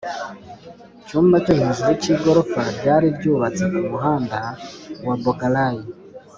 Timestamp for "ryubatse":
3.17-3.63